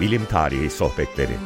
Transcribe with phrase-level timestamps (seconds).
[0.00, 1.38] Bilim Tarihi Sohbetleri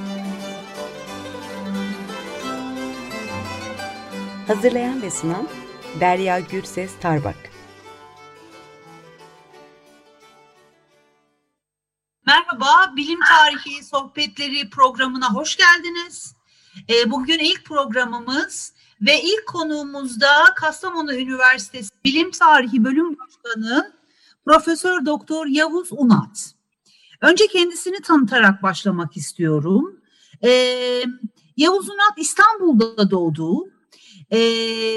[4.47, 5.49] Hazırlayan ve sunan
[6.01, 7.37] Derya Gürses Tarbak
[12.27, 16.35] Merhaba, Bilim Tarihi Sohbetleri programına hoş geldiniz.
[16.89, 23.93] Ee, bugün ilk programımız ve ilk konuğumuz da Kastamonu Üniversitesi Bilim Tarihi Bölüm Başkanı
[24.45, 26.55] Profesör Doktor Yavuz Unat.
[27.25, 30.01] Önce kendisini tanıtarak başlamak istiyorum.
[30.45, 31.03] Ee,
[31.57, 33.69] Yavuz Unat İstanbul'da doğdu
[34.31, 34.39] ee,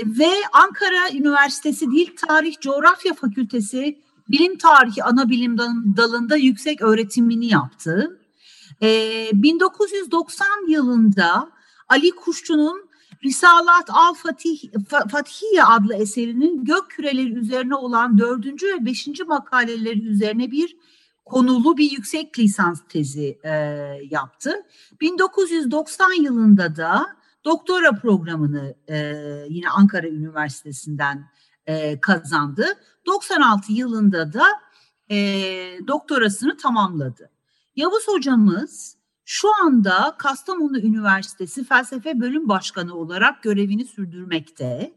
[0.05, 5.57] ve Ankara Üniversitesi Dil Tarih Coğrafya Fakültesi Bilim Tarihi ana bilim
[5.97, 8.19] dalında yüksek öğretimini yaptı.
[8.81, 11.51] Ee, 1990 yılında
[11.89, 12.89] Ali Kuşçu'nun
[13.23, 14.59] Risalat al Fatih,
[15.11, 20.75] Fatihiye adlı eserinin gök küreleri üzerine olan dördüncü ve beşinci makaleleri üzerine bir
[21.29, 23.51] konulu bir yüksek lisans tezi e,
[24.09, 24.53] yaptı.
[25.01, 27.05] 1990 yılında da
[27.45, 28.97] doktora programını e,
[29.49, 31.29] yine Ankara Üniversitesi'nden
[31.65, 32.65] e, kazandı.
[33.05, 34.45] 96 yılında da
[35.11, 35.17] e,
[35.87, 37.29] doktorasını tamamladı.
[37.75, 44.93] Yavuz hocamız şu anda Kastamonu Üniversitesi Felsefe Bölüm Başkanı olarak görevini sürdürmekte.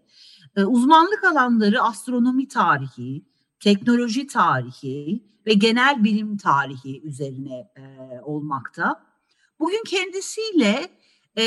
[0.56, 3.25] E, uzmanlık alanları astronomi tarihi,
[3.61, 7.83] teknoloji tarihi ve genel bilim tarihi üzerine e,
[8.22, 9.06] olmakta.
[9.61, 10.91] Bugün kendisiyle
[11.39, 11.44] e,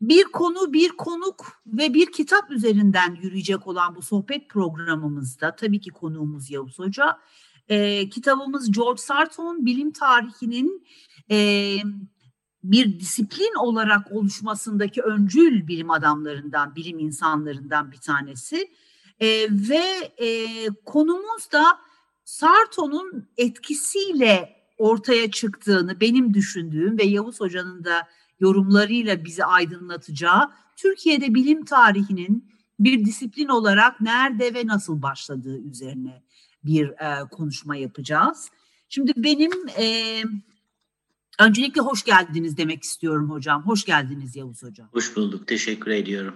[0.00, 5.90] bir konu, bir konuk ve bir kitap üzerinden yürüyecek olan bu sohbet programımızda tabii ki
[5.90, 7.18] konuğumuz Yavuz Hoca.
[7.68, 10.86] E, kitabımız George Sarton bilim tarihinin
[11.30, 11.76] e,
[12.64, 18.70] bir disiplin olarak oluşmasındaki öncül bilim adamlarından, bilim insanlarından bir tanesi.
[19.20, 21.64] E, ve e, konumuz da
[22.24, 28.08] Sarton'un etkisiyle ortaya çıktığını benim düşündüğüm ve Yavuz Hoca'nın da
[28.40, 36.22] yorumlarıyla bizi aydınlatacağı Türkiye'de bilim tarihinin bir disiplin olarak nerede ve nasıl başladığı üzerine
[36.64, 38.50] bir e, konuşma yapacağız.
[38.88, 40.22] Şimdi benim e,
[41.40, 43.66] öncelikle hoş geldiniz demek istiyorum hocam.
[43.66, 44.88] Hoş geldiniz Yavuz hocam.
[44.92, 45.46] Hoş bulduk.
[45.46, 46.34] Teşekkür ediyorum.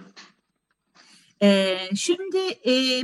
[1.41, 3.03] E, şimdi e,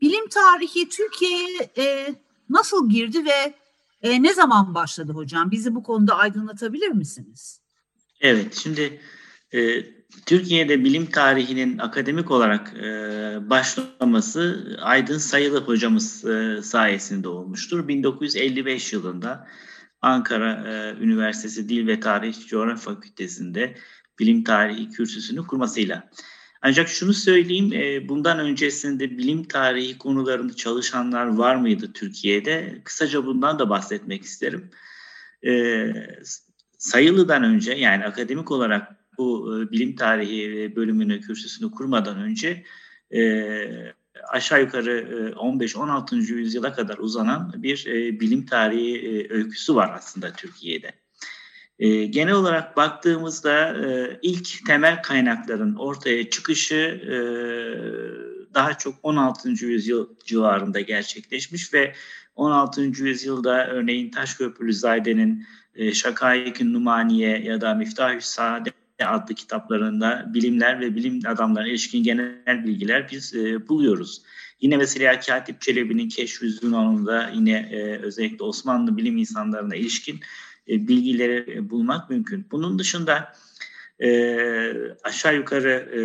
[0.00, 2.14] bilim tarihi Türkiye'ye e,
[2.48, 3.54] nasıl girdi ve
[4.02, 5.50] e, ne zaman başladı hocam?
[5.50, 7.60] Bizi bu konuda aydınlatabilir misiniz?
[8.20, 9.00] Evet, şimdi
[9.52, 9.82] e,
[10.26, 17.88] Türkiye'de bilim tarihinin akademik olarak e, başlaması Aydın Sayılı hocamız e, sayesinde olmuştur.
[17.88, 19.48] 1955 yılında
[20.02, 23.76] Ankara e, Üniversitesi Dil ve Tarih Coğrafya Fakültesi'nde
[24.18, 26.10] bilim tarihi kürsüsünü kurmasıyla.
[26.62, 32.80] Ancak şunu söyleyeyim, e, bundan öncesinde bilim tarihi konularında çalışanlar var mıydı Türkiye'de?
[32.84, 34.70] Kısaca bundan da bahsetmek isterim.
[35.46, 35.84] E,
[36.78, 42.64] Sayılı'dan önce yani akademik olarak bu e, bilim tarihi bölümünü, kürsüsünü kurmadan önce
[44.28, 46.14] aşağı yukarı 15-16.
[46.14, 47.86] yüzyıla kadar uzanan bir
[48.20, 50.92] bilim tarihi öyküsü var aslında Türkiye'de.
[51.80, 57.14] E, genel olarak baktığımızda e, ilk temel kaynakların ortaya çıkışı e,
[58.54, 59.48] daha çok 16.
[59.48, 61.94] yüzyıl civarında gerçekleşmiş ve
[62.36, 62.82] 16.
[62.82, 68.70] yüzyılda örneğin Taşköprülü Zayde'nin e, Şakayık-ı Numaniye ya da Miftahü Saade
[69.04, 74.22] adlı kitaplarında bilimler ve bilim adamlarına ilişkin genel bilgiler biz e, buluyoruz.
[74.60, 76.46] Yine mesela Katip Çelebi'nin Keşf-i
[77.34, 80.20] yine e, özellikle Osmanlı bilim insanlarına ilişkin
[80.70, 82.46] e, bilgileri e, bulmak mümkün.
[82.50, 83.32] Bunun dışında
[84.02, 84.10] e,
[85.04, 86.00] aşağı yukarı e,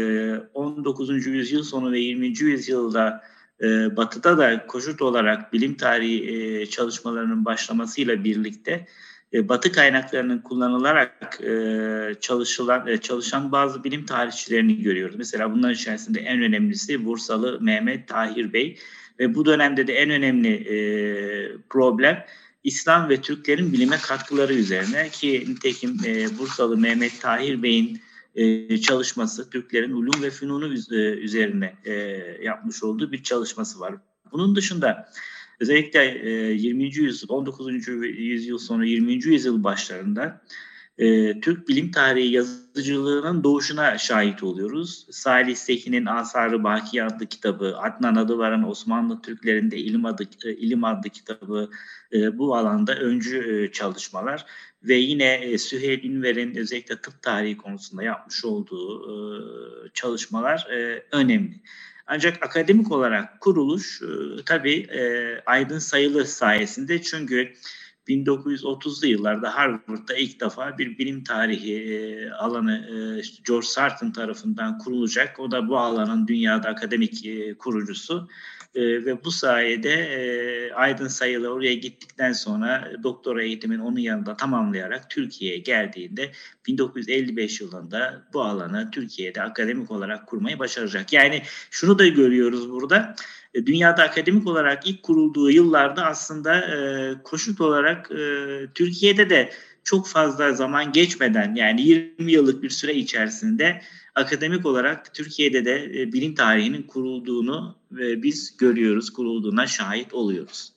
[0.53, 1.25] 19.
[1.25, 2.27] yüzyıl sonu ve 20.
[2.27, 3.23] yüzyılda
[3.61, 8.87] e, Batı'da da koşut olarak bilim tarihi e, çalışmalarının başlamasıyla birlikte
[9.33, 15.15] e, Batı kaynaklarının kullanılarak e, çalışılan e, çalışan bazı bilim tarihçilerini görüyoruz.
[15.17, 18.78] Mesela bunların içerisinde en önemlisi Bursalı Mehmet Tahir Bey
[19.19, 20.78] ve bu dönemde de en önemli e,
[21.69, 22.25] problem
[22.66, 28.02] İslam ve Türklerin bilime katkıları üzerine ki nitekim e, Bursalı Mehmet Tahir Bey'in
[28.35, 31.94] e, çalışması Türklerin ulum ve fünunu e, üzerine e,
[32.44, 33.96] yapmış olduğu bir çalışması var.
[34.32, 35.09] Bunun dışında
[35.59, 36.84] özellikle e, 20.
[36.84, 37.88] yüzyıl, 19.
[37.88, 39.14] yüzyıl sonu 20.
[39.14, 40.41] yüzyıl başlarında
[40.97, 45.07] e, Türk bilim tarihi yazıcılığının doğuşuna şahit oluyoruz.
[45.11, 51.09] Salih Sekin'in Asarı Baki adlı kitabı, Adnan Adıvar'ın Osmanlı Türklerinde İlim, adı, e, İlim adlı
[51.09, 51.69] kitabı
[52.13, 54.45] e, bu alanda öncü e, çalışmalar
[54.83, 59.15] ve yine e, Süheyl Ünver'in özellikle tıp tarihi konusunda yapmış olduğu e,
[59.93, 61.61] çalışmalar e, önemli.
[62.07, 64.05] Ancak akademik olarak kuruluş e,
[64.45, 67.53] tabii e, Aydın Sayılı sayesinde çünkü
[68.07, 72.96] 1930'lu yıllarda Harvard'da ilk defa bir bilim tarihi e, alanı e,
[73.47, 75.40] George Sarton tarafından kurulacak.
[75.40, 78.29] O da bu alanın dünyada akademik e, kurucusu.
[78.75, 79.96] ve bu sayede
[80.75, 86.31] Aydın Sayılı oraya gittikten sonra doktora eğitimini onun yanında tamamlayarak Türkiye'ye geldiğinde
[86.67, 91.13] 1955 yılında bu alanı Türkiye'de akademik olarak kurmayı başaracak.
[91.13, 91.41] Yani
[91.72, 93.16] şunu da görüyoruz burada
[93.66, 98.17] dünyada akademik olarak ilk kurulduğu yıllarda aslında e, koşut olarak e,
[98.75, 99.52] Türkiye'de de
[99.84, 103.81] çok fazla zaman geçmeden yani 20 yıllık bir süre içerisinde
[104.16, 110.72] akademik olarak Türkiye'de de e, bilim tarihinin kurulduğunu e, biz görüyoruz, kurulduğuna şahit oluyoruz.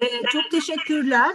[0.00, 1.34] E, çok teşekkürler.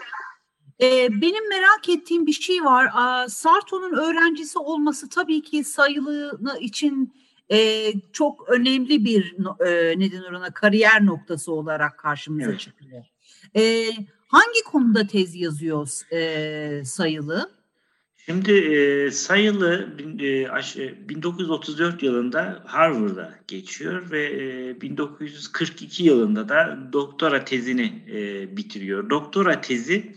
[0.82, 2.90] E, benim merak ettiğim bir şey var.
[3.28, 7.14] Sarto'nun öğrencisi olması tabii ki sayılı için
[7.52, 9.36] e, çok önemli bir
[9.66, 12.60] e, neden ona kariyer noktası olarak karşımıza evet.
[12.60, 13.06] çıkıyor.
[13.56, 13.92] E,
[14.28, 17.58] hangi konuda tez yazıyor e, sayılı?
[18.18, 19.88] Şimdi e, sayılı
[20.20, 29.10] e, 1934 yılında Harvard'a geçiyor ve e, 1942 yılında da doktora tezini e, bitiriyor.
[29.10, 30.14] Doktora tezi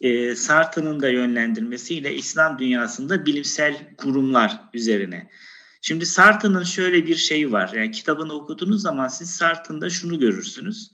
[0.00, 5.30] e, Sartre'ın da yönlendirmesiyle İslam dünyasında bilimsel kurumlar üzerine
[5.80, 7.72] Şimdi Sartre'ın şöyle bir şeyi var.
[7.74, 10.92] Yani kitabını okuduğunuz zaman siz Sartre'da şunu görürsünüz.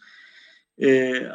[0.82, 1.26] Ee,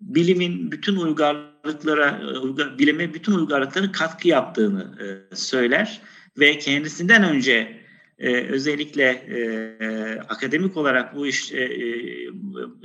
[0.00, 6.00] bilimin bütün uygarlıklara, uygar, bilime bütün uygarlıkların katkı yaptığını e, söyler
[6.38, 7.84] ve kendisinden önce
[8.18, 11.70] e, özellikle e, akademik olarak bu iş e,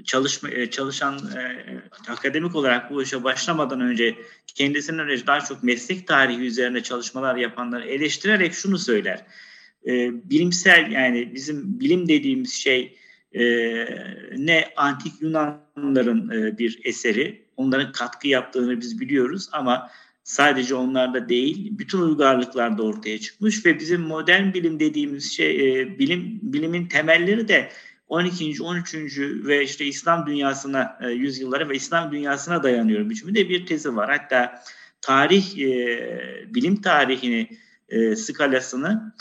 [0.06, 4.16] çalışma e, çalışan e, akademik olarak bu işe başlamadan önce
[4.56, 9.26] kendisinden önce daha çok meslek tarihi üzerine çalışmalar yapanları eleştirerek şunu söyler
[9.88, 12.98] e, bilimsel yani bizim bilim dediğimiz şey
[13.34, 13.44] e,
[14.38, 17.42] ne antik Yunanların e, bir eseri.
[17.58, 19.90] Onların katkı yaptığını biz biliyoruz ama
[20.24, 26.40] sadece onlarda değil bütün uygarlıklarda ortaya çıkmış ve bizim modern bilim dediğimiz şey e, bilim
[26.42, 27.70] bilimin temelleri de
[28.10, 28.64] 12.
[28.64, 28.96] 13.
[29.20, 34.20] ve işte İslam dünyasına e, yüzyıllara ve İslam dünyasına dayanıyor biçiminde bir tezi var.
[34.20, 34.64] Hatta
[35.02, 37.50] tarih e, bilim tarihini
[37.90, 39.14] e, skalasını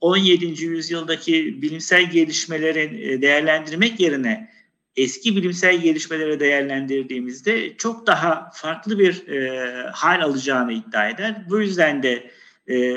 [0.00, 0.44] 17.
[0.44, 4.50] Ee, yüzyıldaki bilimsel gelişmeleri e, değerlendirmek yerine
[4.96, 11.44] eski bilimsel gelişmeleri değerlendirdiğimizde çok daha farklı bir e, hal alacağını iddia eder.
[11.48, 12.30] Bu yüzden de
[12.70, 12.96] e,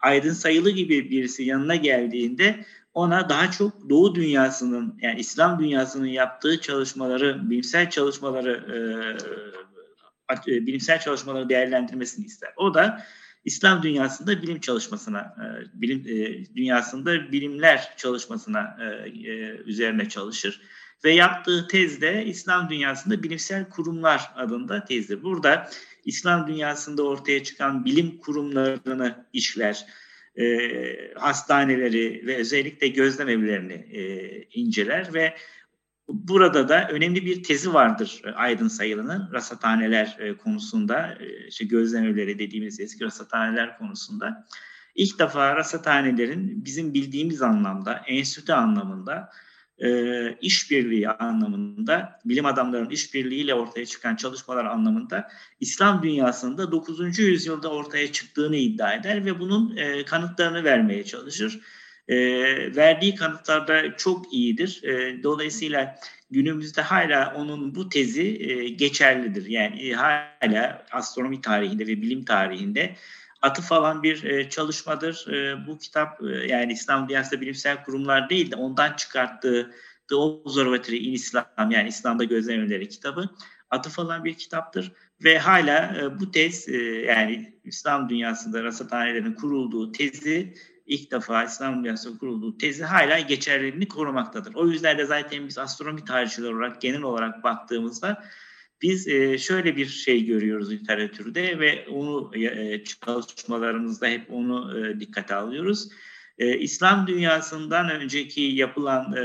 [0.00, 6.60] Aydın Sayılı gibi birisi yanına geldiğinde ona daha çok Doğu dünyasının yani İslam dünyasının yaptığı
[6.60, 8.52] çalışmaları, bilimsel çalışmaları
[10.46, 12.50] e, bilimsel çalışmaları değerlendirmesini ister.
[12.56, 13.04] O da
[13.44, 19.30] İslam dünyasında bilim çalışmasına, e, bilim e, dünyasında bilimler çalışmasına e,
[19.66, 20.60] üzerine çalışır.
[21.04, 25.22] Ve yaptığı tezde İslam dünyasında bilimsel kurumlar adında tezdir.
[25.22, 25.70] Burada
[26.04, 29.86] İslam dünyasında ortaya çıkan bilim kurumlarını işler,
[31.16, 33.86] hastaneleri ve özellikle gözlem evlerini
[34.52, 35.34] inceler ve
[36.12, 42.38] Burada da önemli bir tezi vardır e, Aydın Sayılı'nın rasathaneler e, konusunda, e, işte gözlemleri
[42.38, 44.46] dediğimiz eski rasathaneler konusunda.
[44.94, 49.30] İlk defa rasathanelerin bizim bildiğimiz anlamda, enstitü anlamında,
[50.40, 55.28] işbirliği anlamında, bilim adamlarının işbirliğiyle ortaya çıkan çalışmalar anlamında
[55.60, 57.18] İslam dünyasında 9.
[57.18, 61.60] yüzyılda ortaya çıktığını iddia eder ve bunun kanıtlarını vermeye çalışır
[62.08, 62.16] e,
[62.76, 64.82] verdiği kanıtlarda çok iyidir.
[64.84, 65.98] E, dolayısıyla
[66.30, 69.46] günümüzde hala onun bu tezi e, geçerlidir.
[69.46, 72.96] Yani e, hala astronomi tarihinde ve bilim tarihinde
[73.42, 75.26] atıf alan bir e, çalışmadır.
[75.32, 79.74] E, bu kitap e, yani İslam Dünyası'nda bilimsel kurumlar değil de ondan çıkarttığı
[80.08, 83.30] The Observatory in Islam yani İslam'da gözlemleri kitabı
[83.70, 84.92] atıf alan bir kitaptır
[85.24, 90.54] ve hala e, bu tez e, yani İslam dünyasında rasathanelerin kurulduğu tezi
[90.86, 94.54] ilk defa İslam Dünyası kurulduğu tezi hala geçerliliğini korumaktadır.
[94.54, 98.24] O yüzden de zaten biz astronomi tarihçiler olarak genel olarak baktığımızda
[98.82, 105.34] biz e, şöyle bir şey görüyoruz literatürde ve onu e, çalışmalarımızda hep onu e, dikkate
[105.34, 105.88] alıyoruz.
[106.38, 109.16] İslam dünyasından önceki yapılan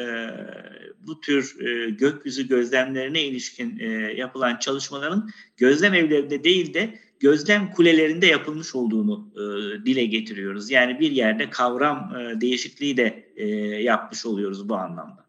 [0.99, 1.55] bu tür
[1.89, 3.79] gökyüzü gözlemlerine ilişkin
[4.15, 9.41] yapılan çalışmaların gözlem evlerinde değil de gözlem kulelerinde yapılmış olduğunu e,
[9.85, 10.71] dile getiriyoruz.
[10.71, 13.47] Yani bir yerde kavram e, değişikliği de e,
[13.81, 15.25] yapmış oluyoruz bu anlamda.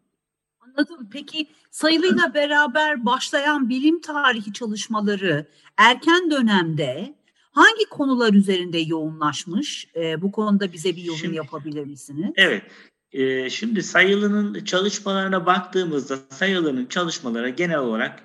[0.59, 1.09] Anladım.
[1.11, 5.45] Peki sayılıyla beraber başlayan bilim tarihi çalışmaları
[5.77, 7.15] erken dönemde
[7.51, 9.87] hangi konular üzerinde yoğunlaşmış?
[9.95, 12.31] E, bu konuda bize bir yorum şimdi, yapabilir misiniz?
[12.35, 12.63] Evet.
[13.11, 18.23] E, şimdi sayılının çalışmalarına baktığımızda sayılının çalışmaları genel olarak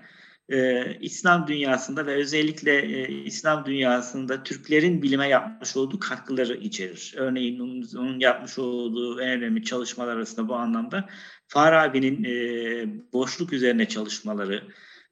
[0.49, 7.15] e, İslam dünyasında ve özellikle e, İslam dünyasında Türklerin bilime yapmış olduğu katkıları içerir.
[7.17, 11.09] Örneğin onun, onun yapmış olduğu en önemli çalışmalar arasında bu anlamda
[11.49, 14.63] Farabi'nin e, boşluk üzerine çalışmaları,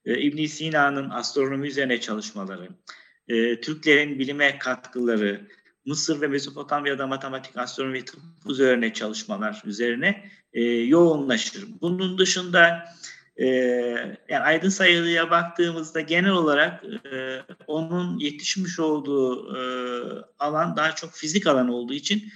[0.05, 2.69] e, ibn Sina'nın astronomi üzerine çalışmaları,
[3.29, 5.49] e, Türklerin bilime katkıları,
[5.87, 11.65] Mısır ve Mezopotamya'da matematik, astronomi, tıp üzerine çalışmalar üzerine e, yoğunlaşır.
[11.81, 12.85] Bunun dışında
[13.37, 13.47] e,
[14.29, 19.63] yani Aydın Sayılı'ya baktığımızda genel olarak e, onun yetişmiş olduğu e,
[20.39, 22.33] alan daha çok fizik alan olduğu için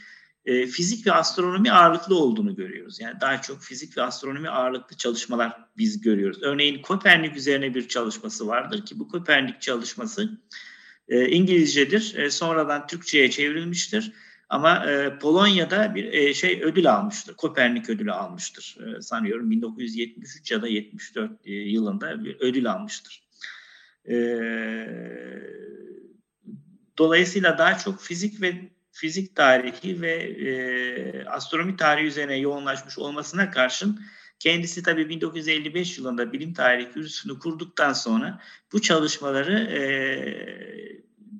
[0.46, 3.00] e, fizik ve astronomi ağırlıklı olduğunu görüyoruz.
[3.00, 6.42] Yani daha çok fizik ve astronomi ağırlıklı çalışmalar biz görüyoruz.
[6.42, 10.30] Örneğin Kopernik üzerine bir çalışması vardır ki bu Kopernik çalışması
[11.08, 12.14] e, İngilizcedir.
[12.14, 14.12] E, sonradan Türkçe'ye çevrilmiştir.
[14.48, 17.34] Ama e, Polonya'da bir e, şey ödül almıştır.
[17.34, 18.76] Kopernik ödülü almıştır.
[18.80, 23.28] E, sanıyorum 1973 ya da 74 e, yılında bir ödül almıştır.
[24.08, 24.16] E,
[26.98, 34.00] dolayısıyla daha çok fizik ve fizik tarihi ve e, astronomi tarihi üzerine yoğunlaşmış olmasına karşın
[34.38, 38.40] kendisi tabii 1955 yılında bilim tarihi kürsüsünü kurduktan sonra
[38.72, 39.80] bu çalışmaları e,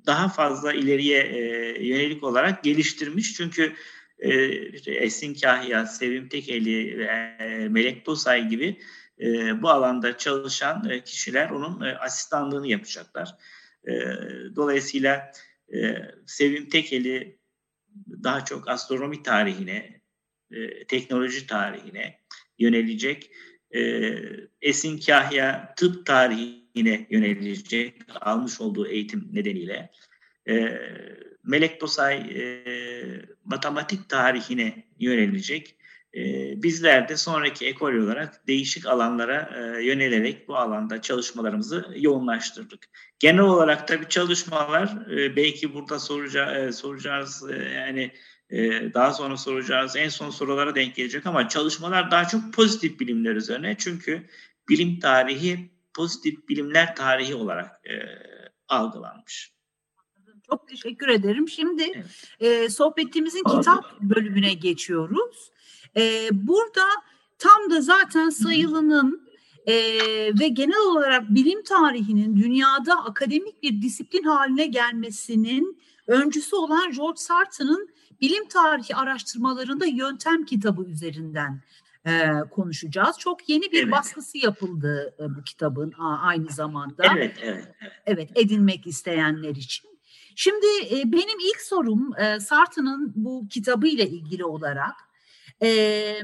[0.07, 1.39] daha fazla ileriye e,
[1.87, 3.33] yönelik olarak geliştirmiş.
[3.33, 3.73] Çünkü
[4.19, 4.31] e,
[4.85, 8.79] Esin Kahya, Sevim Tekeli e, Melek Dosay gibi
[9.19, 13.35] e, bu alanda çalışan e, kişiler onun e, asistanlığını yapacaklar.
[13.87, 13.93] E,
[14.55, 15.31] dolayısıyla
[15.73, 17.37] e, Sevim Tekeli
[18.23, 20.01] daha çok astronomi tarihine,
[20.51, 22.19] e, teknoloji tarihine
[22.59, 23.31] yönelecek.
[23.75, 24.13] E,
[24.61, 29.91] Esin Kahya tıp tarihine yönelecek almış olduğu eğitim nedeniyle.
[30.49, 30.81] E,
[31.43, 32.63] Melek Dosay e,
[33.45, 35.77] matematik tarihine yönelecek.
[36.15, 42.89] E, bizler de sonraki ekol olarak değişik alanlara e, yönelerek bu alanda çalışmalarımızı yoğunlaştırdık.
[43.19, 48.11] Genel olarak tabii çalışmalar e, belki burada soracağı, e, soracağınız e, yani
[48.49, 53.35] e, daha sonra soracağınız en son sorulara denk gelecek ama çalışmalar daha çok pozitif bilimler
[53.35, 53.75] üzerine.
[53.77, 54.29] Çünkü
[54.69, 57.93] bilim tarihi pozitif bilimler tarihi olarak e,
[58.67, 59.57] algılanmış.
[60.49, 61.49] Çok teşekkür ederim.
[61.49, 62.65] Şimdi evet.
[62.65, 65.51] e, sohbetimizin kitap bölümüne geçiyoruz.
[65.97, 66.85] E, burada
[67.39, 69.27] tam da zaten sayılının
[69.65, 69.73] e,
[70.39, 77.89] ve genel olarak bilim tarihinin dünyada akademik bir disiplin haline gelmesinin öncüsü olan George Sartre'ın
[78.21, 81.61] bilim tarihi araştırmalarında yöntem kitabı üzerinden
[82.05, 83.19] e, konuşacağız.
[83.19, 83.91] Çok yeni bir evet.
[83.91, 87.03] baskısı yapıldı e, bu kitabın a, aynı zamanda.
[87.15, 87.93] Evet, evet, evet.
[88.05, 89.89] Evet, edinmek isteyenler için.
[90.35, 94.95] Şimdi e, benim ilk sorum e, Sartre'ın bu kitabı ile ilgili olarak
[95.61, 96.21] e,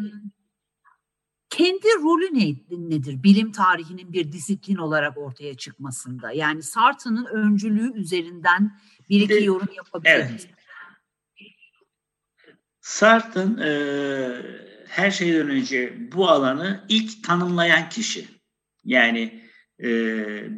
[1.50, 2.56] kendi rolü ne,
[2.90, 6.32] nedir bilim tarihinin bir disiplin olarak ortaya çıkmasında?
[6.32, 10.50] Yani Sartre'ın öncülüğü üzerinden bir iki yorum yapabilir evet.
[12.84, 13.72] Sartre'ın e,
[14.88, 18.28] her şeyden önce bu alanı ilk tanımlayan kişi.
[18.84, 19.50] Yani
[19.80, 19.88] e,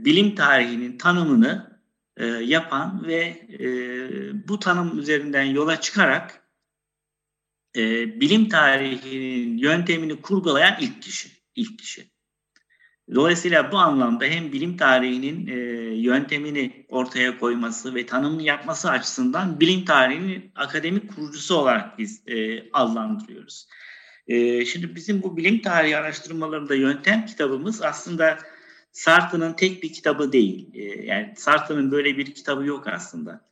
[0.05, 1.82] bilim tarihinin tanımını
[2.17, 3.67] e, yapan ve e,
[4.48, 6.48] bu tanım üzerinden yola çıkarak
[7.75, 7.82] e,
[8.22, 11.29] bilim tarihinin yöntemini kurgulayan ilk kişi.
[11.55, 12.14] ilk kişi.
[13.13, 15.53] Dolayısıyla bu anlamda hem bilim tarihinin e,
[15.95, 23.67] yöntemini ortaya koyması ve tanımını yapması açısından bilim tarihinin akademik kurucusu olarak biz e, adlandırıyoruz.
[24.27, 28.39] E, şimdi bizim bu bilim tarihi araştırmalarında yöntem kitabımız aslında
[28.91, 30.69] Sartre'ın tek bir kitabı değil.
[30.74, 33.45] E, yani Sartre'ın böyle bir kitabı yok aslında.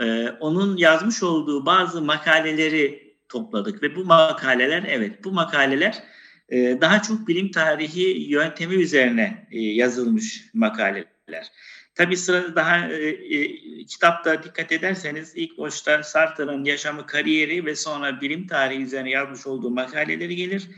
[0.00, 6.02] E, onun yazmış olduğu bazı makaleleri topladık ve bu makaleler evet bu makaleler
[6.50, 11.50] ee, daha çok bilim tarihi yöntemi üzerine e, yazılmış makaleler.
[11.94, 18.20] Tabi sırada daha e, e, kitapta dikkat ederseniz ilk başta Sartre'ın yaşamı, kariyeri ve sonra
[18.20, 20.68] bilim tarihi üzerine yazmış olduğu makaleleri gelir.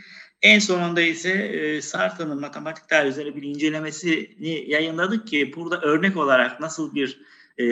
[0.43, 6.95] En sonunda ise e, matematik tarihi üzerine bir incelemesini yayınladık ki burada örnek olarak nasıl
[6.95, 7.21] bir
[7.59, 7.65] e,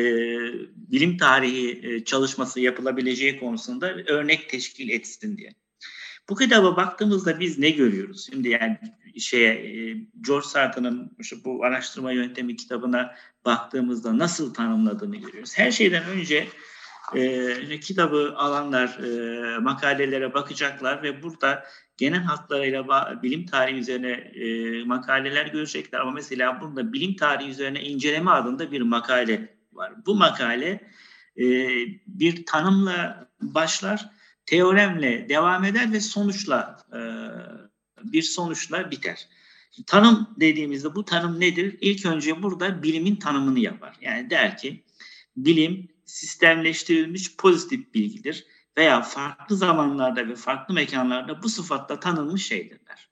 [0.74, 5.54] bilim tarihi çalışması yapılabileceği konusunda örnek teşkil etsin diye.
[6.30, 8.26] Bu kitaba baktığımızda biz ne görüyoruz?
[8.30, 8.78] Şimdi yani
[9.18, 15.58] şeye e, George Sartre'ın bu araştırma yöntemi kitabına baktığımızda nasıl tanımladığını görüyoruz.
[15.58, 16.48] Her şeyden önce
[17.14, 21.64] e, kitabı alanlar e, makalelere bakacaklar ve burada
[21.96, 22.86] genel hatlarıyla
[23.22, 28.80] bilim tarihi üzerine e, makaleler görecekler ama mesela bunda bilim tarihi üzerine inceleme adında bir
[28.80, 29.92] makale var.
[30.06, 30.80] Bu makale
[31.36, 31.44] e,
[32.06, 37.00] bir tanımla başlar teoremle devam eder ve sonuçla e,
[38.12, 39.28] bir sonuçla biter.
[39.86, 41.78] Tanım dediğimizde bu tanım nedir?
[41.80, 43.96] İlk önce burada bilimin tanımını yapar.
[44.00, 44.84] Yani der ki
[45.36, 53.10] bilim sistemleştirilmiş pozitif bilgidir veya farklı zamanlarda ve farklı mekanlarda bu sıfatla tanınmış şeydirler.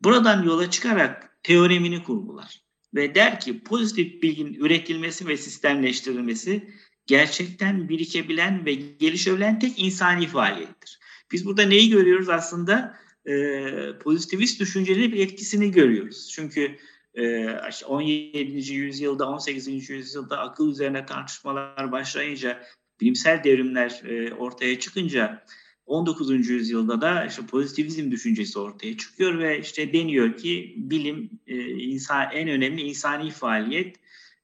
[0.00, 2.62] Buradan yola çıkarak teoremini kurgular
[2.94, 6.74] ve der ki pozitif bilginin üretilmesi ve sistemleştirilmesi
[7.06, 11.00] gerçekten birikebilen ve gelişebilen tek insani faaliyettir.
[11.32, 12.96] Biz burada neyi görüyoruz aslında?
[13.26, 16.30] Ee, pozitivist düşüncenin bir etkisini görüyoruz.
[16.34, 16.76] Çünkü
[17.14, 17.46] e,
[17.86, 18.74] 17.
[18.74, 19.90] yüzyılda, 18.
[19.90, 22.62] yüzyılda akıl üzerine tartışmalar başlayınca,
[23.00, 25.44] bilimsel devrimler e, ortaya çıkınca
[25.86, 26.48] 19.
[26.48, 32.48] yüzyılda da işte pozitivizm düşüncesi ortaya çıkıyor ve işte deniyor ki bilim e, insan en
[32.48, 33.96] önemli insani faaliyet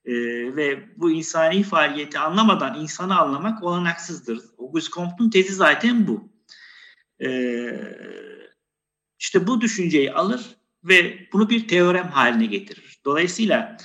[0.07, 0.13] e,
[0.57, 4.41] ve bu insani faaliyeti anlamadan insanı anlamak olanaksızdır.
[4.59, 6.29] Auguste Comte'un tezi zaten bu.
[7.25, 7.29] E,
[9.19, 13.01] işte bu düşünceyi alır ve bunu bir teorem haline getirir.
[13.05, 13.77] Dolayısıyla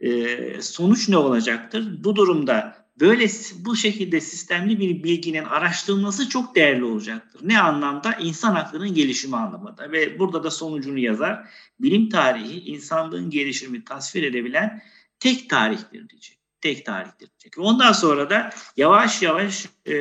[0.00, 2.04] e, sonuç ne olacaktır?
[2.04, 3.28] Bu durumda böyle
[3.58, 7.40] bu şekilde sistemli bir bilginin araştırılması çok değerli olacaktır.
[7.44, 8.12] Ne anlamda?
[8.12, 9.92] İnsan aklının gelişimi anlamında.
[9.92, 11.48] Ve burada da sonucunu yazar.
[11.80, 14.82] Bilim tarihi insanlığın gelişimi tasvir edebilen
[15.20, 16.38] tek tarihtir diyecek.
[16.60, 17.58] Tek tarihtir diyecek.
[17.58, 19.94] Ondan sonra da yavaş yavaş e,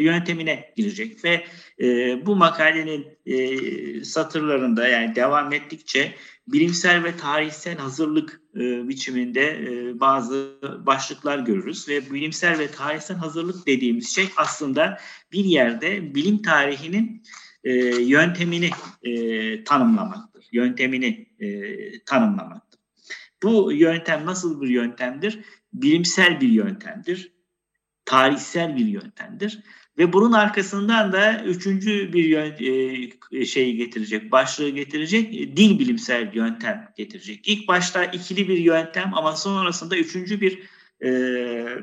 [0.00, 1.46] yöntemine girecek ve
[1.80, 1.86] e,
[2.26, 6.14] bu makalenin e, satırlarında yani devam ettikçe
[6.48, 10.50] bilimsel ve tarihsel hazırlık e, biçiminde e, bazı
[10.86, 14.98] başlıklar görürüz ve bilimsel ve tarihsel hazırlık dediğimiz şey aslında
[15.32, 17.22] bir yerde bilim tarihinin
[17.64, 18.70] e, yöntemini
[19.02, 20.48] e, tanımlamaktır.
[20.52, 21.48] Yöntemini e,
[22.04, 22.65] tanımlamaktır.
[23.42, 25.40] Bu yöntem nasıl bir yöntemdir?
[25.72, 27.32] Bilimsel bir yöntemdir.
[28.04, 29.62] Tarihsel bir yöntemdir.
[29.98, 32.54] Ve bunun arkasından da üçüncü bir yön,
[33.32, 37.48] e, şeyi getirecek, başlığı getirecek, e, dil bilimsel yöntem getirecek.
[37.48, 40.62] İlk başta ikili bir yöntem ama sonrasında üçüncü bir
[41.02, 41.10] e,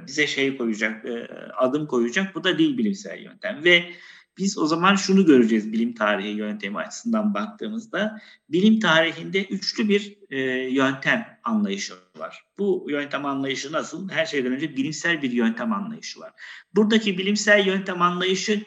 [0.07, 2.35] bize şey koyacak, e, adım koyacak.
[2.35, 3.63] Bu da dil bilimsel yöntem.
[3.63, 3.91] Ve
[4.37, 8.21] biz o zaman şunu göreceğiz bilim tarihi yöntemi açısından baktığımızda.
[8.49, 12.45] Bilim tarihinde üçlü bir e, yöntem anlayışı var.
[12.59, 14.09] Bu yöntem anlayışı nasıl?
[14.09, 16.31] Her şeyden önce bilimsel bir yöntem anlayışı var.
[16.75, 18.65] Buradaki bilimsel yöntem anlayışı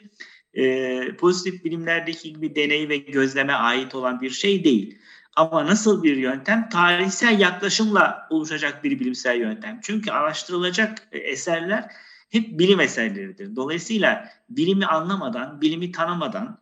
[0.55, 4.99] e, pozitif bilimlerdeki gibi deney ve gözleme ait olan bir şey değil.
[5.37, 6.69] Ama nasıl bir yöntem?
[6.69, 9.81] Tarihsel yaklaşımla oluşacak bir bilimsel yöntem.
[9.83, 11.91] Çünkü araştırılacak eserler
[12.31, 13.57] hep bilim eserleridir.
[13.57, 16.59] Dolayısıyla bilimi anlamadan, bilimi tanımadan,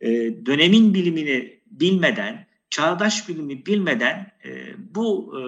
[0.00, 0.10] e,
[0.46, 5.42] dönemin bilimini bilmeden, çağdaş bilimi bilmeden e, bu e,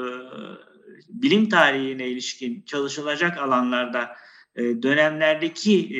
[1.09, 4.17] bilim tarihine ilişkin çalışılacak alanlarda
[4.57, 5.91] dönemlerdeki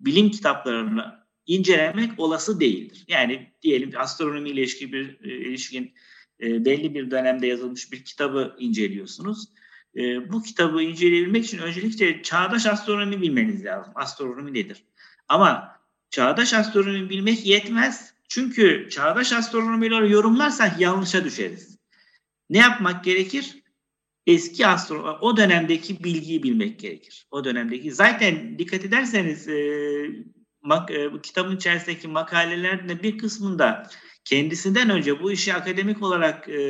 [0.00, 3.04] bilim kitaplarını incelemek olası değildir.
[3.08, 5.92] Yani diyelim astronomi ile ilişkin bir ilişkin
[6.40, 9.48] belli bir dönemde yazılmış bir kitabı inceliyorsunuz
[9.96, 13.92] e, bu kitabı inceleyebilmek için öncelikle çağdaş astronomi bilmeniz lazım.
[13.96, 14.84] Astronomi nedir?
[15.28, 15.80] Ama
[16.10, 18.14] çağdaş astronomi bilmek yetmez.
[18.28, 21.78] Çünkü çağdaş astronomileri yorumlarsak yanlışa düşeriz.
[22.50, 23.62] Ne yapmak gerekir?
[24.26, 27.26] Eski astronomi, o dönemdeki bilgiyi bilmek gerekir.
[27.30, 30.06] O dönemdeki zaten dikkat ederseniz e,
[30.62, 33.90] mak, e, kitabın içerisindeki makalelerin bir kısmında
[34.24, 36.60] kendisinden önce bu işi akademik olarak e,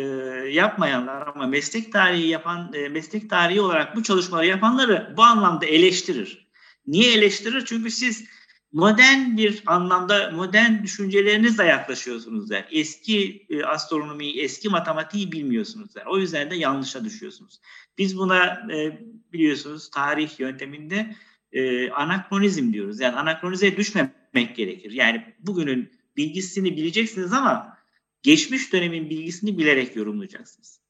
[0.51, 6.49] yapmayanlar ama meslek tarihi yapan, e, meslek tarihi olarak bu çalışmaları yapanları bu anlamda eleştirir.
[6.87, 7.64] Niye eleştirir?
[7.64, 8.25] Çünkü siz
[8.73, 12.69] modern bir anlamda modern düşüncelerinizle yaklaşıyorsunuz der.
[12.71, 16.07] Eski e, astronomiyi, eski matematiği bilmiyorsunuz der.
[16.07, 17.61] O yüzden de yanlışa düşüyorsunuz.
[17.99, 18.99] Biz buna e,
[19.33, 21.14] biliyorsunuz tarih yönteminde
[21.53, 23.01] e, anakronizm diyoruz.
[23.01, 24.90] Yani anakronize düşmemek gerekir.
[24.90, 27.79] Yani bugünün bilgisini bileceksiniz ama
[28.22, 30.85] geçmiş dönemin bilgisini bilerek yorumlayacaksınız.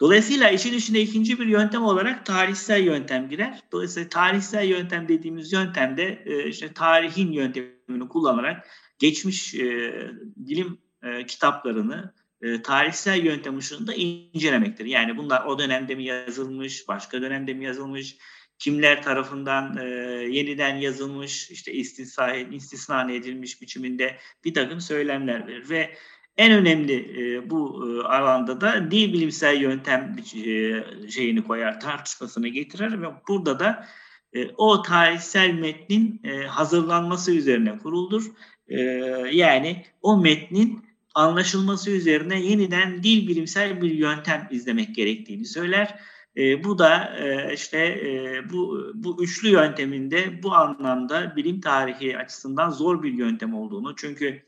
[0.00, 3.60] Dolayısıyla işin içine ikinci bir yöntem olarak tarihsel yöntem girer.
[3.72, 9.94] Dolayısıyla tarihsel yöntem dediğimiz yöntemde e, işte tarihin yöntemini kullanarak geçmiş e,
[10.36, 14.84] bilim e, kitaplarını e, tarihsel yöntem ışığında incelemektir.
[14.84, 18.16] Yani bunlar o dönemde mi yazılmış, başka dönemde mi yazılmış,
[18.58, 19.84] kimler tarafından e,
[20.30, 25.94] yeniden yazılmış, işte istisna, istisna edilmiş biçiminde bir takım söylemler verir ve
[26.36, 33.02] en önemli e, bu e, alanda da dil bilimsel yöntem e, şeyini koyar, tartışmasını getirir
[33.02, 33.86] ve burada da
[34.32, 38.24] e, o tarihsel metnin e, hazırlanması üzerine kuruldur.
[38.68, 38.80] E,
[39.32, 45.98] yani o metnin anlaşılması üzerine yeniden dil bilimsel bir yöntem izlemek gerektiğini söyler
[46.36, 52.70] e, bu da e, işte e, bu bu üçlü yönteminde bu anlamda bilim tarihi açısından
[52.70, 54.42] zor bir yöntem olduğunu çünkü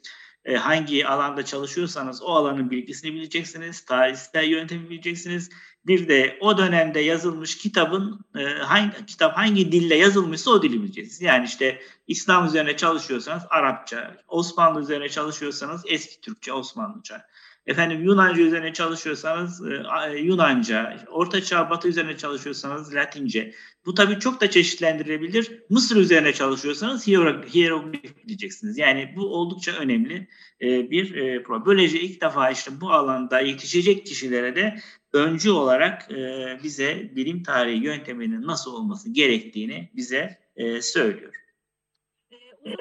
[0.45, 5.51] e, hangi alanda çalışıyorsanız o alanın bilgisini bileceksiniz, tarihsel yöntemi bileceksiniz.
[5.87, 11.23] Bir de o dönemde yazılmış kitabın e, hangi kitap hangi dille yazılmışsa o dili bileceksiniz.
[11.23, 17.27] Yani işte İslam üzerine çalışıyorsanız Arapça, Osmanlı üzerine çalışıyorsanız eski Türkçe, Osmanlıca.
[17.67, 23.55] Efendim Yunanca üzerine çalışıyorsanız e, Yunanca, Orta Çağ Batı üzerine çalışıyorsanız Latince.
[23.87, 25.63] Bu tabii çok da çeşitlendirilebilir.
[25.71, 28.79] Mısır üzerine çalışıyorsanız hieroglif diyeceksiniz.
[28.79, 30.29] Yani bu oldukça önemli
[30.61, 31.45] e, bir e.
[31.67, 34.81] Böylece ilk defa işte bu alanda yetişecek kişilere de
[35.13, 41.46] öncü olarak e, bize bilim tarihi yönteminin nasıl olması gerektiğini bize e, söylüyor.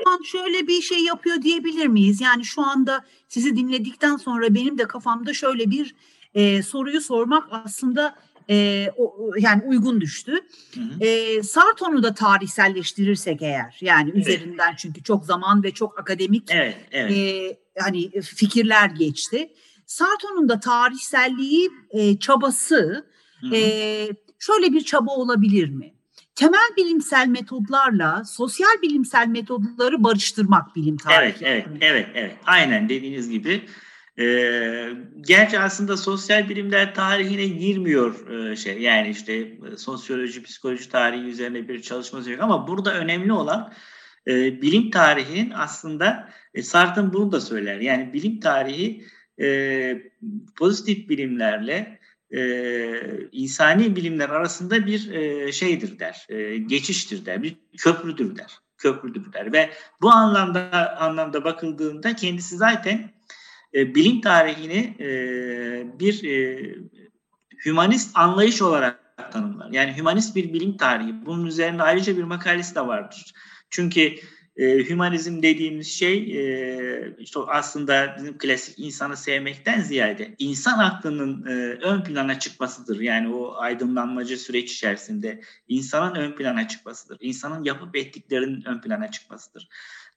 [0.03, 2.21] Zaman şöyle bir şey yapıyor diyebilir miyiz?
[2.21, 5.95] Yani şu anda sizi dinledikten sonra benim de kafamda şöyle bir
[6.33, 8.15] e, soruyu sormak aslında
[8.49, 10.31] e, o, yani uygun düştü.
[10.73, 11.05] Hı hı.
[11.05, 14.27] E, Sarton'u da tarihselleştirirsek eğer yani evet.
[14.27, 17.11] üzerinden çünkü çok zaman ve çok akademik evet, evet.
[17.11, 19.53] E, hani fikirler geçti.
[19.85, 23.05] Sarton'un da tarihselliği e, çabası
[23.53, 23.59] e,
[24.39, 25.94] şöyle bir çaba olabilir mi?
[26.35, 31.19] Temel bilimsel metodlarla sosyal bilimsel metodları barıştırmak bilim tarihi.
[31.19, 32.35] Evet, evet, evet, evet.
[32.45, 33.61] Aynen dediğiniz gibi.
[34.19, 34.25] E,
[35.21, 41.67] gerçi aslında sosyal bilimler tarihine girmiyor e, şey yani işte e, sosyoloji, psikoloji tarihi üzerine
[41.67, 43.73] bir çalışması yok ama burada önemli olan
[44.27, 49.05] e, bilim tarihinin aslında e, Sartre bunu da söyler yani bilim tarihi
[49.41, 50.01] e,
[50.55, 51.99] pozitif bilimlerle
[52.31, 59.33] e, insani bilimler arasında bir e, şeydir der, e, geçiştir der, bir köprüdür der, köprüdür
[59.33, 59.69] der ve
[60.01, 63.11] bu anlamda anlamda bakıldığında kendisi zaten
[63.73, 65.09] e, bilim tarihini e,
[65.99, 66.75] bir e,
[67.65, 69.69] hümanist anlayış olarak tanımlar.
[69.71, 71.25] Yani hümanist bir bilim tarihi.
[71.25, 73.33] Bunun üzerinde ayrıca bir makalesi de vardır.
[73.69, 74.15] Çünkü
[74.57, 81.51] e, hümanizm dediğimiz şey e, işte aslında bizim klasik insanı sevmekten ziyade insan aklının e,
[81.85, 82.99] ön plana çıkmasıdır.
[82.99, 87.17] Yani o aydınlanmacı süreç içerisinde insanın ön plana çıkmasıdır.
[87.21, 89.69] İnsanın yapıp ettiklerinin ön plana çıkmasıdır.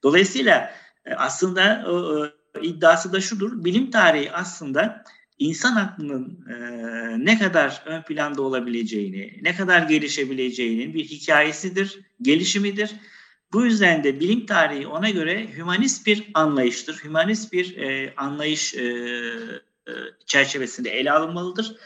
[0.02, 0.72] Dolayısıyla
[1.06, 2.26] e, aslında o,
[2.62, 3.64] iddiası da şudur.
[3.64, 5.04] Bilim tarihi aslında
[5.38, 12.90] insan aklının e, ne kadar ön planda olabileceğini, ne kadar gelişebileceğinin bir hikayesidir, gelişimidir.
[13.52, 17.04] Bu yüzden de bilim tarihi ona göre hümanist bir anlayıştır.
[17.04, 18.82] Hümanist bir e, anlayış e,
[19.88, 19.92] e,
[20.26, 21.76] çerçevesinde ele alınmalıdır.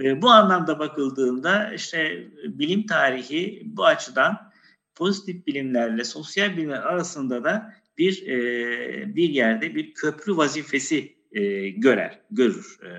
[0.00, 4.52] E, bu anlamda bakıldığında işte bilim tarihi bu açıdan
[4.94, 12.20] pozitif bilimlerle sosyal bilimler arasında da bir e, bir yerde bir köprü vazifesi e, görer,
[12.30, 12.78] görür.
[12.82, 12.90] E,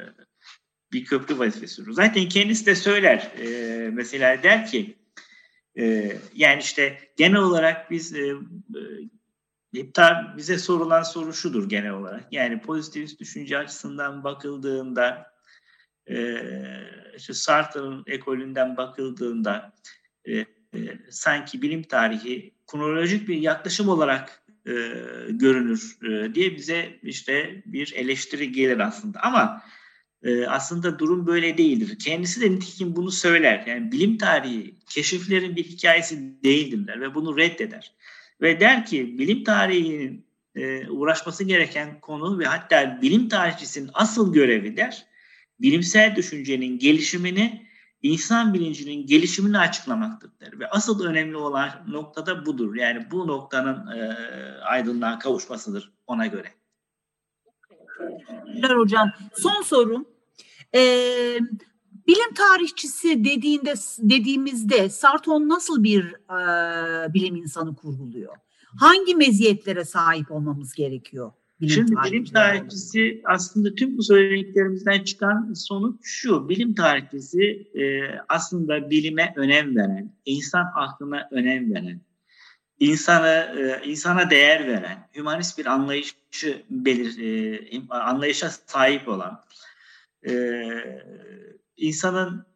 [0.94, 1.84] bir köprü vazifesi.
[1.90, 3.32] Zaten kendisi de söyler.
[3.38, 4.99] E, mesela der ki
[5.80, 8.28] e, yani işte genel olarak biz e,
[9.76, 9.84] e,
[10.38, 12.34] bize sorulan soru şudur genel olarak.
[12.34, 15.34] Yani pozitivist düşünce açısından bakıldığında
[16.10, 16.44] e,
[17.18, 19.74] işte Sartre'ın ekolünden bakıldığında
[20.26, 20.46] e, e,
[21.10, 24.44] sanki bilim tarihi kronolojik bir yaklaşım olarak
[25.30, 25.98] görünür
[26.36, 29.20] diye bize işte bir eleştiri gelir aslında.
[29.20, 29.64] Ama
[30.24, 32.00] e, aslında durum böyle değildir.
[32.00, 33.64] Kendisi de nitekim bunu söyler.
[33.68, 37.94] Yani bilim tarihi keşiflerin bir hikayesi değildirler ve bunu reddeder.
[38.42, 44.78] Ve der ki bilim tarihinin e, uğraşması gereken konu ve hatta bilim tarihçisinin asıl görevi
[44.78, 45.10] der
[45.62, 47.70] bilimsel düşüncenin gelişimini
[48.02, 50.60] insan bilincinin gelişimini açıklamaktır der.
[50.60, 52.76] Ve asıl önemli olan nokta da budur.
[52.76, 54.18] Yani bu noktanın e,
[54.62, 56.48] aydınlığa kavuşmasıdır ona göre.
[58.50, 59.12] Teşekkürler hocam.
[59.38, 60.06] Son sorum.
[60.76, 61.40] Ee,
[62.08, 68.36] bilim tarihçisi dediğinde dediğimizde Sarton nasıl bir e, bilim insanı kurguluyor?
[68.80, 71.32] Hangi meziyetlere sahip olmamız gerekiyor?
[71.62, 76.50] Bilim Şimdi bilim tarihçisi aslında tüm bu söylediklerimizden çıkan sonuç şu.
[76.50, 77.42] Bilim tarihçisi
[77.76, 82.02] e, aslında bilime önem veren, insan aklına önem veren,
[82.80, 89.46] insanı e, insana değer veren, hümanist bir anlayışı belir, e, anlayışa sahip olan,
[90.28, 90.64] e,
[91.78, 92.50] insanın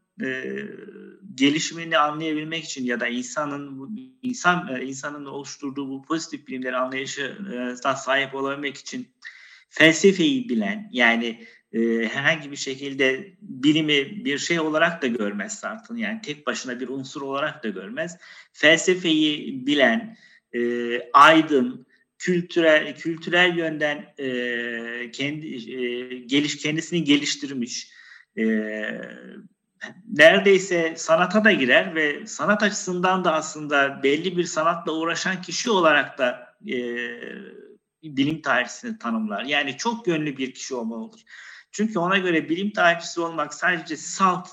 [1.36, 3.90] gelişimini anlayabilmek için ya da insanın
[4.22, 9.08] insan insanın oluşturduğu bu pozitif bilimleri anlayışına sahip olabilmek için
[9.70, 16.22] felsefeyi bilen yani e, herhangi bir şekilde bilimi bir şey olarak da görmez Sartre yani
[16.22, 18.18] tek başına bir unsur olarak da görmez.
[18.54, 20.18] Felsefeyi bilen
[20.54, 20.60] e,
[21.14, 21.86] aydın
[22.18, 27.92] kültürel kültürel yönden e, kendi e, geliş kendisini geliştirmiş
[28.38, 28.44] e,
[30.08, 36.18] neredeyse sanata da girer ve sanat açısından da aslında belli bir sanatla uğraşan kişi olarak
[36.18, 36.78] da e,
[38.04, 39.44] bilim tarihçisini tanımlar.
[39.44, 41.26] Yani çok yönlü bir kişi olmalıdır.
[41.74, 44.50] Çünkü ona göre bilim tarihçisi olmak sadece salt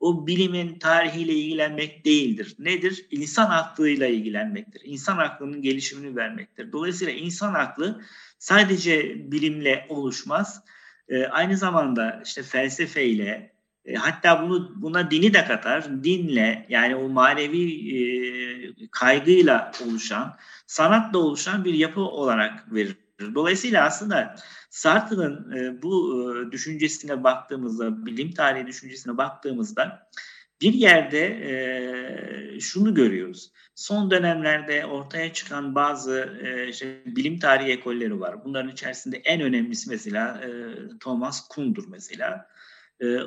[0.00, 2.56] o bilimin tarihiyle ilgilenmek değildir.
[2.58, 3.06] Nedir?
[3.10, 4.80] İnsan aklıyla ilgilenmektir.
[4.84, 6.72] İnsan aklının gelişimini vermektir.
[6.72, 8.02] Dolayısıyla insan aklı
[8.38, 10.64] sadece bilimle oluşmaz.
[11.08, 13.52] E, aynı zamanda işte felsefeyle,
[13.84, 16.04] e, hatta bunu buna dini de katar.
[16.04, 18.00] Dinle yani o manevi e,
[18.90, 22.96] kaygıyla oluşan, sanatla oluşan bir yapı olarak verir.
[23.34, 24.34] Dolayısıyla aslında
[24.70, 30.10] Sartre'ın e, bu e, düşüncesine baktığımızda, bilim tarihi düşüncesine baktığımızda
[30.60, 33.52] bir yerde e, şunu görüyoruz.
[33.74, 38.44] Son dönemlerde ortaya çıkan bazı işte, bilim tarihi ekolleri var.
[38.44, 40.40] Bunların içerisinde en önemlisi mesela
[41.00, 42.46] Thomas Kuhn'dur mesela.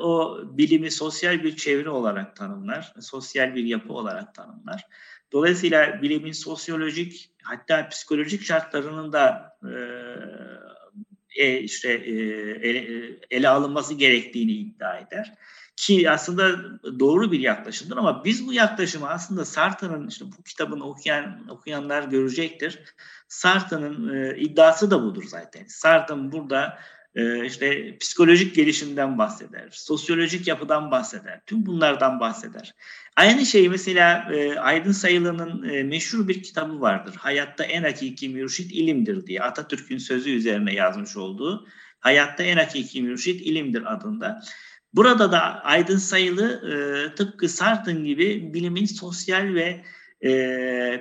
[0.02, 4.88] O bilimi sosyal bir çevre olarak tanımlar, sosyal bir yapı olarak tanımlar.
[5.34, 9.74] Dolayısıyla bilimin sosyolojik hatta psikolojik şartlarının da e,
[11.36, 12.12] e, işte e,
[12.70, 15.34] ele, ele alınması gerektiğini iddia eder.
[15.76, 16.60] Ki aslında
[17.00, 22.80] doğru bir yaklaşımdır ama biz bu yaklaşımı aslında Sartre'ın işte bu kitabını okuyan okuyanlar görecektir.
[23.28, 25.66] Sartre'ın e, iddiası da budur zaten.
[25.68, 26.80] Sartre burada
[27.16, 32.74] e, işte psikolojik gelişimden bahseder, sosyolojik yapıdan bahseder, tüm bunlardan bahseder.
[33.16, 37.16] Aynı şey mesela e, Aydın Sayılı'nın e, meşhur bir kitabı vardır.
[37.16, 41.68] Hayatta en hakiki mürşit ilimdir diye Atatürk'ün sözü üzerine yazmış olduğu
[42.00, 44.42] Hayatta en hakiki mürşit ilimdir adında.
[44.94, 49.84] Burada da Aydın Sayılı e, tıpkı Sartre gibi bilimin sosyal ve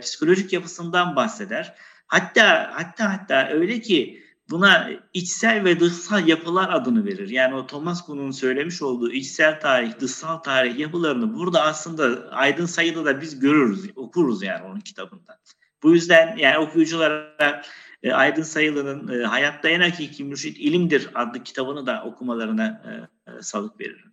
[0.01, 1.75] psikolojik yapısından bahseder.
[2.07, 4.23] Hatta hatta hatta öyle ki
[4.53, 7.29] buna içsel ve dışsal yapılar adını verir.
[7.29, 13.05] Yani o Thomas Kuhn'un söylemiş olduğu içsel tarih, dışsal tarih yapılarını burada aslında Aydın Sayıda
[13.05, 15.41] da biz görürüz, okuruz yani onun kitabında.
[15.83, 17.63] Bu yüzden yani okuyuculara
[18.03, 23.43] e, Aydın Sayılı'nın e, Hayatta En Hakiki Mürşit İlimdir adlı kitabını da okumalarına e, e,
[23.43, 24.13] salık veririm.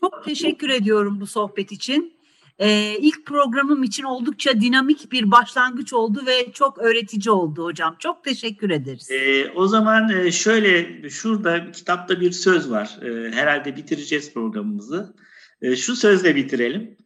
[0.00, 2.23] Çok teşekkür ediyorum bu sohbet için.
[2.58, 7.96] Ee, ilk programım için oldukça dinamik bir başlangıç oldu ve çok öğretici oldu hocam.
[7.98, 9.10] Çok teşekkür ederiz.
[9.10, 12.98] Ee, o zaman e, şöyle şurada kitapta bir söz var.
[13.02, 15.14] Ee, herhalde bitireceğiz programımızı.
[15.62, 16.96] Ee, şu sözle bitirelim.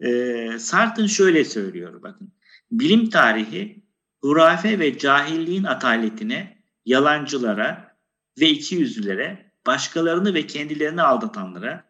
[0.00, 2.32] Ee, Sartre şöyle söylüyor bakın.
[2.70, 3.84] Bilim tarihi
[4.20, 7.96] hurafe ve cahilliğin ataletine, yalancılara
[8.40, 11.84] ve ikiyüzlülere, başkalarını ve kendilerini aldatanlara,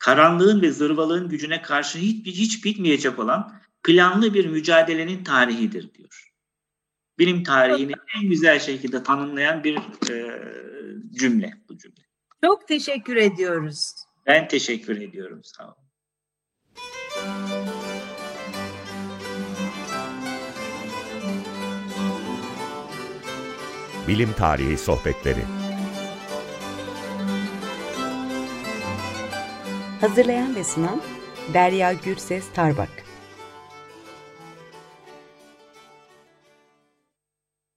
[0.00, 6.32] karanlığın ve zırvalığın gücüne karşı hiç, hiç bitmeyecek olan planlı bir mücadelenin tarihidir diyor.
[7.18, 9.76] Bilim tarihini en güzel şekilde tanımlayan bir
[10.10, 10.42] e,
[11.14, 12.00] cümle bu cümle.
[12.44, 13.92] Çok teşekkür ediyoruz.
[14.26, 15.40] Ben teşekkür ediyorum.
[15.44, 15.74] Sağ olun.
[24.08, 25.59] Bilim Tarihi Sohbetleri
[30.00, 31.00] Hazırlayan ve sunan
[31.54, 33.09] Derya Gürses Tarbak